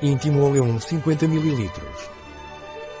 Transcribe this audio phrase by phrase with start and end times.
[0.00, 1.70] Íntimo Oleum 50 ml.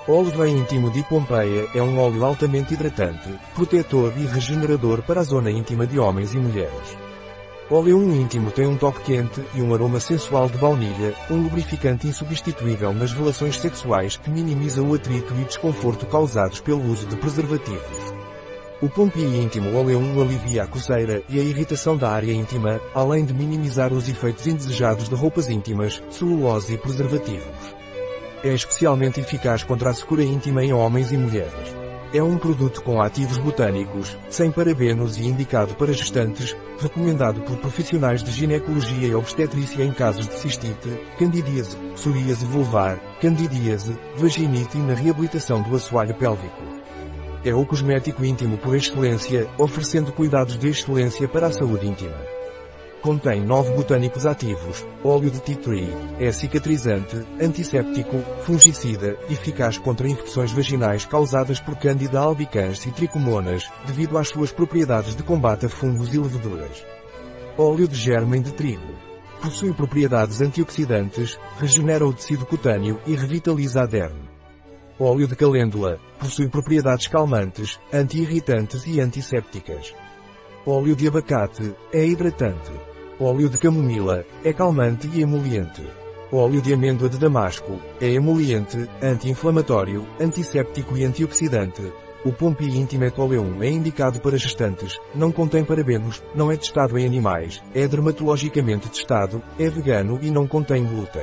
[0.08, 5.48] Óleo íntimo de Pompeia é um óleo altamente hidratante, protetor e regenerador para a zona
[5.48, 6.98] íntima de homens e mulheres.
[7.70, 12.92] Oleum íntimo tem um toque quente e um aroma sensual de baunilha, um lubrificante insubstituível
[12.92, 18.17] nas relações sexuais que minimiza o atrito e desconforto causados pelo uso de preservativos.
[18.80, 23.34] O Pompi íntimo Oleum alivia a coceira e a irritação da área íntima, além de
[23.34, 27.74] minimizar os efeitos indesejados de roupas íntimas, celulose e preservativos.
[28.44, 31.76] É especialmente eficaz contra a secura íntima em homens e mulheres.
[32.14, 38.22] É um produto com ativos botânicos, sem parabenos e indicado para gestantes, recomendado por profissionais
[38.22, 40.88] de ginecologia e obstetrícia em casos de cistite,
[41.18, 46.67] candidíase, psoríase vulvar, candidíase, vaginite e na reabilitação do assoalho pélvico.
[47.44, 52.16] É o cosmético íntimo por excelência, oferecendo cuidados de excelência para a saúde íntima.
[53.00, 55.88] Contém 9 botânicos ativos, óleo de tea tree,
[56.18, 64.18] é cicatrizante, antisséptico, fungicida, eficaz contra infecções vaginais causadas por Candida albicans e tricomonas, devido
[64.18, 66.84] às suas propriedades de combate a fungos e leveduras.
[67.56, 68.94] Óleo de germem de trigo.
[69.40, 74.27] Possui propriedades antioxidantes, regenera o tecido cutâneo e revitaliza a derme.
[75.00, 76.00] Óleo de calêndula.
[76.18, 79.94] Possui propriedades calmantes, anti-irritantes e antissépticas.
[80.66, 81.72] Óleo de abacate.
[81.92, 82.72] É hidratante.
[83.20, 84.24] Óleo de camomila.
[84.42, 85.86] É calmante e emoliente.
[86.32, 87.80] Óleo de amêndoa de damasco.
[88.00, 91.92] É emoliente, anti-inflamatório, antisséptico e antioxidante.
[92.24, 97.06] O Pompi Intimate Oleum é indicado para gestantes, não contém parabenos, não é testado em
[97.06, 101.22] animais, é dermatologicamente testado, é vegano e não contém glúten.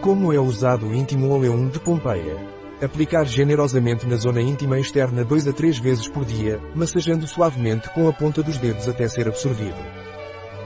[0.00, 2.59] Como é usado o íntimo Oleum de Pompeia?
[2.82, 8.08] Aplicar generosamente na zona íntima externa 2 a 3 vezes por dia, massageando suavemente com
[8.08, 9.76] a ponta dos dedos até ser absorvido.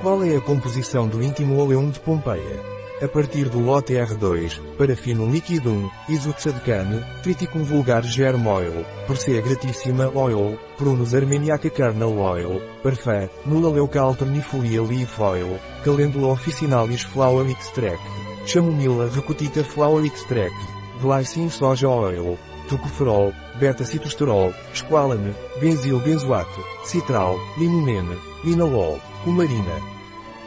[0.00, 2.62] Qual é a composição do íntimo oleum de Pompeia?
[3.02, 10.56] A partir do lote R2, parafino liquidum, isoxadecane, triticum vulgar germ oil, persea gratíssima oil,
[10.78, 18.04] prunus armeniaca kernel oil, parfum, nula alternifolia leaf oil, calendula officinalis flower extract,
[18.46, 22.38] chamomila recutita flower extract, glycine soja oil,
[22.68, 29.94] tocoferol, beta-citosterol, squalane, benzilbenzoato, citral, limonene, linalol, cumarina.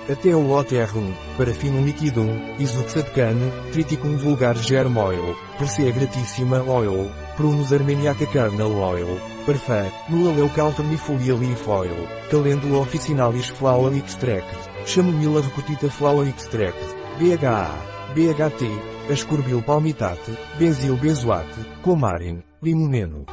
[0.10, 7.74] Até o lote R1, parafino liquidum, isoxadecane, triticum vulgar germ oil, persea gratíssima oil, prunus
[7.74, 14.48] armeniaca kernel oil, parfum, nula leucalternifolia leaf oil, calendula officinalis flower extract,
[14.86, 16.80] chamomila recutita flower extract,
[17.20, 17.68] BHA,
[18.16, 23.26] BHT, ascorbil palmitate, benzil benzoate, comarin, limoneno.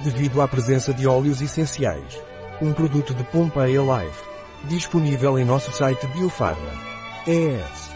[0.00, 2.20] Devido à presença de óleos essenciais.
[2.60, 4.22] Um produto de Pompeia Life.
[4.64, 6.72] Disponível em nosso site Biofarma.
[7.26, 7.87] ES.